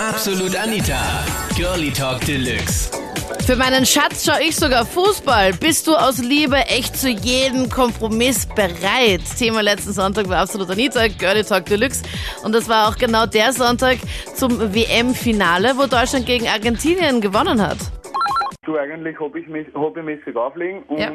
[0.00, 1.24] Absolut Anita.
[1.56, 2.88] Girlie Talk Deluxe.
[3.44, 5.54] Für meinen Schatz schaue ich sogar Fußball.
[5.54, 9.22] Bist du aus Liebe echt zu jedem Kompromiss bereit?
[9.36, 12.04] Thema letzten Sonntag war absolut Anita, Girlie Talk Deluxe.
[12.44, 13.98] Und das war auch genau der Sonntag
[14.36, 17.78] zum WM-Finale, wo Deutschland gegen Argentinien gewonnen hat.
[18.64, 21.10] Du, eigentlich hab ich mich hobbymäßig auflegen und Ja.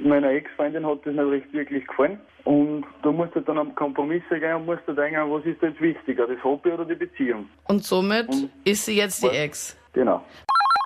[0.00, 2.18] Meiner Ex-Freundin hat das nicht recht wirklich gefallen.
[2.44, 5.80] Und da musst du dann am Kompromisse gehen und musst du denken, was ist jetzt
[5.80, 7.48] wichtiger, das Hobby oder die Beziehung?
[7.68, 8.28] Und somit
[8.64, 9.78] ist sie jetzt die Ex.
[9.94, 10.22] Genau.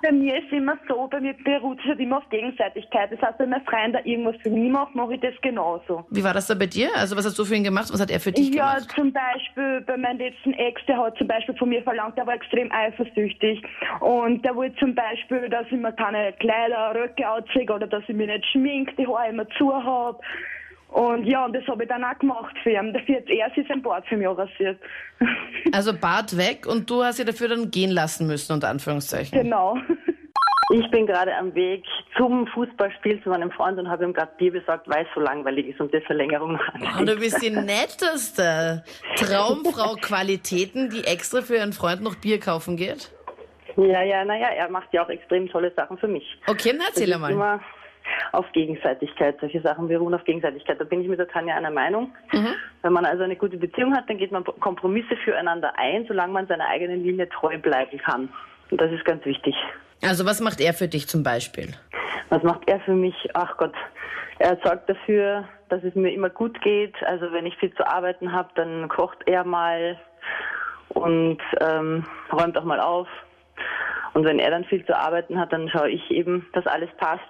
[0.01, 3.11] Bei mir ist immer so, bei mir beruht es halt immer auf Gegenseitigkeit.
[3.11, 6.05] Das heißt, wenn mein Freund da irgendwas für mich macht, mache ich das genauso.
[6.09, 6.89] Wie war das da bei dir?
[6.95, 7.89] Also was hast du für ihn gemacht?
[7.91, 8.91] Was hat er für dich Ja, gemacht?
[8.95, 12.35] zum Beispiel bei meinem letzten Ex, der hat zum Beispiel von mir verlangt, der war
[12.35, 13.61] extrem eifersüchtig.
[13.99, 18.15] Und der wollte zum Beispiel, dass ich mir keine Kleider, Röcke anziehe oder dass ich
[18.15, 20.19] mich nicht schmink, die Haare immer zu habe.
[20.91, 22.93] Und ja, und das habe ich dann auch gemacht für ihn.
[22.93, 24.79] Dafür hat er sich sein Bart für mich rasiert.
[25.71, 29.39] Also Bart weg und du hast sie dafür dann gehen lassen müssen, unter Anführungszeichen.
[29.41, 29.77] genau.
[30.71, 31.83] Ich bin gerade am Weg
[32.15, 35.65] zum Fußballspiel zu meinem Freund und habe ihm gerade Bier besorgt, weil es so langweilig
[35.69, 37.07] ist und die Verlängerung noch Und ansteht.
[37.09, 38.83] du bist die netteste
[39.15, 43.11] Traumfrau-Qualitäten, die extra für ihren Freund noch Bier kaufen geht.
[43.77, 46.37] Ja, ja, naja, er macht ja auch extrem tolle Sachen für mich.
[46.45, 47.59] Okay, na erzähl mal.
[48.31, 49.37] Auf Gegenseitigkeit.
[49.39, 50.79] Solche Sachen beruhen auf Gegenseitigkeit.
[50.79, 52.13] Da bin ich mit der Tanja einer Meinung.
[52.31, 52.55] Mhm.
[52.81, 56.47] Wenn man also eine gute Beziehung hat, dann geht man Kompromisse füreinander ein, solange man
[56.47, 58.29] seiner eigenen Linie treu bleiben kann.
[58.71, 59.55] Und das ist ganz wichtig.
[60.01, 61.73] Also was macht er für dich zum Beispiel?
[62.29, 63.15] Was macht er für mich?
[63.33, 63.73] Ach Gott,
[64.37, 66.95] er sorgt dafür, dass es mir immer gut geht.
[67.03, 69.99] Also wenn ich viel zu arbeiten habe, dann kocht er mal
[70.89, 73.07] und ähm, räumt auch mal auf.
[74.13, 77.21] Und wenn er dann viel zu arbeiten hat, dann schaue ich eben, dass alles passt.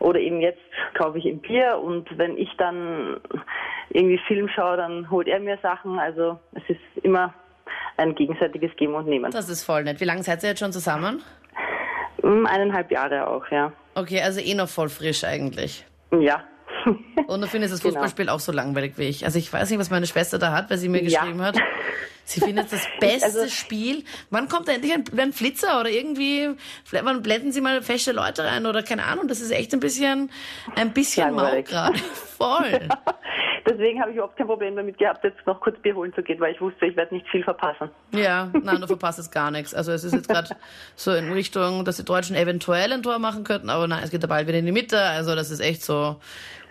[0.00, 0.60] Oder eben jetzt
[0.96, 3.20] kaufe ich ihm Bier und wenn ich dann
[3.90, 5.98] irgendwie Film schaue, dann holt er mir Sachen.
[5.98, 7.32] Also es ist immer
[7.96, 9.30] ein gegenseitiges Geben und Nehmen.
[9.30, 10.00] Das ist voll nett.
[10.00, 11.22] Wie lange seid ihr jetzt schon zusammen?
[12.22, 13.72] Mm, Eineinhalb Jahre auch, ja.
[13.94, 15.84] Okay, also eh noch voll frisch eigentlich.
[16.18, 16.42] Ja.
[17.26, 17.94] Und du findest das Genau.
[17.94, 19.24] Fußballspiel auch so langweilig wie ich.
[19.24, 21.20] Also ich weiß nicht, was meine Schwester da hat, weil sie mir Ja.
[21.22, 21.56] geschrieben hat.
[22.24, 24.04] Sie findet das beste Also- Spiel.
[24.30, 26.50] Wann kommt da endlich ein, ein Flitzer oder irgendwie,
[26.90, 29.28] wann blenden sie mal feste Leute rein oder keine Ahnung.
[29.28, 30.30] Das ist echt ein bisschen,
[30.76, 31.98] ein bisschen mau gerade.
[32.38, 32.88] Voll.
[33.66, 36.38] Deswegen habe ich überhaupt kein Problem damit gehabt, jetzt noch kurz Bier holen zu gehen,
[36.38, 37.88] weil ich wusste, ich werde nicht viel verpassen.
[38.12, 39.72] Ja, nein, du verpasst jetzt gar nichts.
[39.74, 40.54] Also es ist jetzt gerade
[40.96, 44.20] so in Richtung, dass die Deutschen eventuell ein Tor machen könnten, aber nein, es geht
[44.22, 45.00] der Ball wieder in die Mitte.
[45.00, 46.16] Also das ist echt so.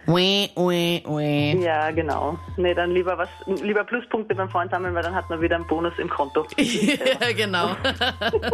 [0.07, 1.63] Ui, ui, ui.
[1.63, 2.37] Ja, genau.
[2.57, 3.29] Nee, dann lieber was,
[3.61, 6.45] lieber Pluspunkte beim Freund sammeln, weil dann hat man wieder einen Bonus im Konto.
[6.57, 7.75] ja, genau.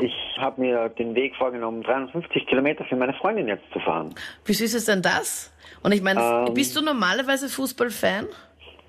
[0.00, 4.14] Ich habe mir den Weg vorgenommen, 350 Kilometer für meine Freundin jetzt zu fahren.
[4.46, 5.52] Wie süß ist denn das?
[5.82, 6.54] Und ich meine, Ähm.
[6.54, 8.26] bist du normalerweise Fußballfan?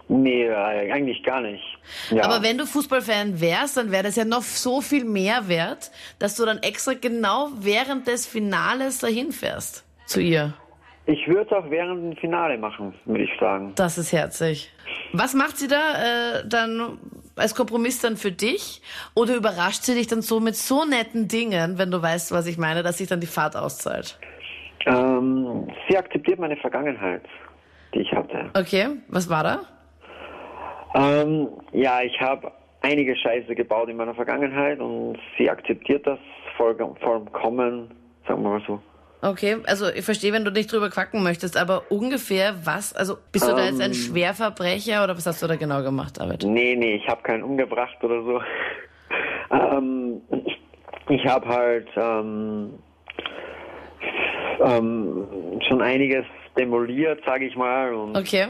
[0.07, 1.63] Nee, äh, eigentlich gar nicht.
[2.09, 2.23] Ja.
[2.23, 6.35] Aber wenn du Fußballfan wärst, dann wäre das ja noch so viel mehr wert, dass
[6.35, 10.53] du dann extra genau während des Finales dahin fährst zu ihr.
[11.05, 13.73] Ich würde es auch während dem Finale machen, würde ich sagen.
[13.75, 14.71] Das ist herzig.
[15.11, 15.75] Was macht sie da
[16.39, 16.97] äh, dann
[17.35, 18.81] als Kompromiss dann für dich?
[19.15, 22.57] Oder überrascht sie dich dann so mit so netten Dingen, wenn du weißt, was ich
[22.57, 24.17] meine, dass sich dann die Fahrt auszahlt?
[24.85, 27.23] Ähm, sie akzeptiert meine Vergangenheit,
[27.93, 28.49] die ich hatte.
[28.57, 29.59] Okay, was war da?
[30.95, 36.19] Ähm, ja, ich habe einige Scheiße gebaut in meiner Vergangenheit und sie akzeptiert das
[36.55, 37.91] voll, vollkommen,
[38.27, 38.81] sagen wir mal so.
[39.23, 42.93] Okay, also ich verstehe, wenn du nicht drüber quacken möchtest, aber ungefähr was?
[42.93, 46.43] Also bist du da jetzt ein Schwerverbrecher oder was hast du da genau gemacht, David?
[46.43, 48.41] Nee, nee, ich habe keinen umgebracht oder so.
[49.51, 50.21] ähm,
[51.07, 52.73] ich habe halt ähm,
[54.59, 56.25] ähm, schon einiges
[56.57, 58.47] demoliert, sage ich mal, und Okay.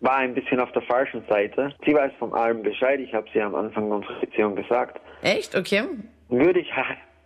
[0.00, 1.74] war ein bisschen auf der falschen Seite.
[1.86, 5.00] Sie weiß von allem Bescheid, ich habe sie am Anfang unserer Beziehung gesagt.
[5.22, 5.56] Echt?
[5.56, 5.84] Okay.
[6.28, 6.68] Würde ich,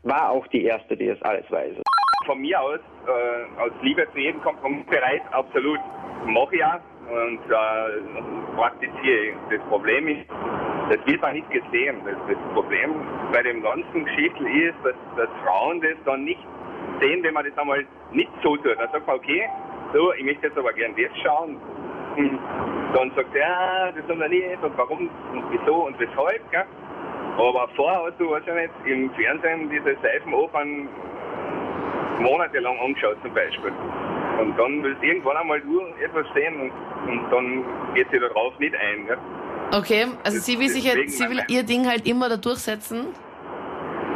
[0.04, 1.74] war auch die Erste, die es alles weiß.
[2.24, 5.80] Von mir aus, äh, aus Liebe zu jedem Kompromiss bereit, absolut.
[6.26, 6.80] Mache ich auch
[7.10, 9.34] und äh, praktiziere.
[9.50, 10.26] Das Problem ist,
[10.90, 11.96] das wird man nicht gesehen.
[12.04, 12.94] Das, das Problem
[13.32, 16.40] bei dem ganzen Geschichtel ist, dass, dass Frauen das dann nicht
[17.00, 18.78] sehen, wenn man das einmal nicht so tut.
[18.78, 19.48] Dann sagt man, okay,
[19.92, 21.56] so, ich möchte jetzt aber gern das schauen.
[22.16, 22.38] Hm.
[22.94, 26.50] Dann sagt er, ja, das haben wir nicht und warum und wieso und weshalb.
[26.50, 26.64] Gell?
[27.36, 30.88] Aber vorher hast du wahrscheinlich im Fernsehen diese Seifenopern
[32.20, 33.72] monatelang angeschaut zum Beispiel.
[34.40, 36.72] Und dann willst du irgendwann einmal du etwas sehen und,
[37.10, 37.64] und dann
[37.94, 39.06] geht sie darauf nicht ein.
[39.06, 39.18] Gell?
[39.76, 43.06] Okay, also sie will sich halt, Deswegen sie will ihr Ding halt immer da durchsetzen.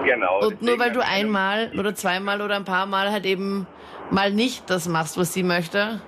[0.04, 0.40] Genau.
[0.46, 3.66] Und nur weil du einmal oder zweimal oder ein paar Mal halt eben
[4.10, 6.00] mal nicht das machst, was sie möchte,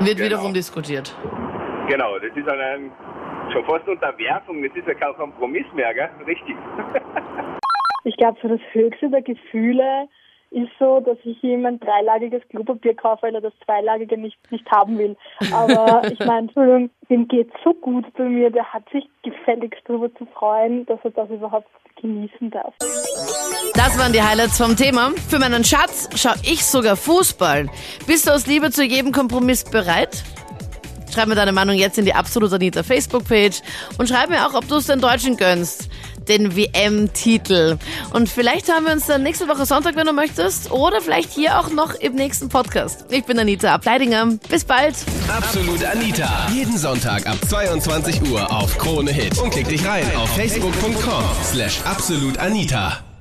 [0.00, 0.26] wird Genau.
[0.26, 1.14] wiederum diskutiert.
[1.88, 2.90] Genau, das ist halt ein
[3.52, 6.10] schon fast Unterwerfung, das ist ja kein Kompromiss mehr, gell?
[6.26, 6.56] Richtig.
[8.04, 10.08] Ich glaube, so das höchste der Gefühle
[10.52, 14.70] ist so, dass ich ihm ein dreilagiges Klopapier kaufe, weil er das zweilagige nicht, nicht
[14.70, 15.16] haben will.
[15.52, 20.14] Aber ich meine, Entschuldigung, dem geht so gut bei mir, der hat sich gefälligst darüber
[20.14, 21.68] zu freuen, dass er das überhaupt
[22.00, 22.74] genießen darf.
[23.74, 25.10] Das waren die Highlights vom Thema.
[25.28, 27.68] Für meinen Schatz schaue ich sogar Fußball.
[28.06, 30.22] Bist du aus Liebe zu jedem Kompromiss bereit?
[31.12, 33.60] Schreib mir deine Meinung jetzt in die Absolut Anita Facebook-Page
[33.98, 35.90] und schreib mir auch, ob du es den Deutschen gönnst.
[36.28, 37.78] Den WM-Titel.
[38.12, 40.70] Und vielleicht haben wir uns dann nächste Woche Sonntag, wenn du möchtest.
[40.70, 43.06] Oder vielleicht hier auch noch im nächsten Podcast.
[43.10, 44.26] Ich bin Anita Ableidinger.
[44.48, 44.94] Bis bald.
[45.28, 46.48] Absolut Anita.
[46.52, 49.38] Jeden Sonntag ab 22 Uhr auf Krone Hit.
[49.38, 53.11] Und klick dich rein auf facebook.com slash absolutanita.